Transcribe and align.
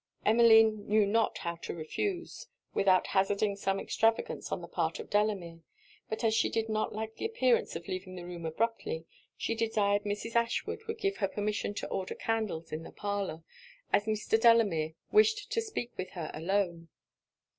Emmeline 0.25 0.87
knew 0.87 1.05
not 1.05 1.37
how 1.37 1.55
to 1.57 1.75
refuse, 1.75 2.47
without 2.73 3.05
hazarding 3.05 3.55
some 3.55 3.79
extravagance 3.79 4.51
on 4.51 4.59
the 4.59 4.67
part 4.67 4.97
of 4.99 5.11
Delamere. 5.11 5.59
But 6.09 6.23
as 6.23 6.33
she 6.33 6.49
did 6.49 6.69
not 6.69 6.91
like 6.95 7.17
the 7.17 7.25
appearance 7.25 7.75
of 7.75 7.87
leaving 7.87 8.15
the 8.15 8.25
room 8.25 8.43
abruptly, 8.43 9.05
she 9.37 9.53
desired 9.53 10.01
Mrs. 10.03 10.35
Ashwood 10.35 10.85
would 10.87 10.97
give 10.97 11.17
her 11.17 11.27
permission 11.27 11.75
to 11.75 11.87
order 11.89 12.15
candles 12.15 12.71
in 12.71 12.81
the 12.81 12.91
parlour, 12.91 13.43
as 13.93 14.05
Mr. 14.05 14.41
Delamere 14.41 14.95
wished 15.11 15.51
to 15.51 15.61
speak 15.61 15.91
with 15.99 16.09
her 16.17 16.31
alone. 16.33 16.89